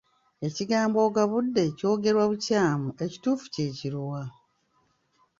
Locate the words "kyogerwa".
1.77-2.23